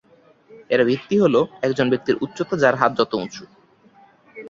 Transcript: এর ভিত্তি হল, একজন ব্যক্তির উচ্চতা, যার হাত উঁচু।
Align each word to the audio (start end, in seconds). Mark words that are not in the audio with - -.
এর 0.69 0.81
ভিত্তি 0.85 1.15
হল, 1.19 1.35
একজন 1.61 1.87
ব্যক্তির 1.89 2.15
উচ্চতা, 2.21 2.55
যার 2.57 2.75
হাত 2.75 2.91
উঁচু। 3.15 3.43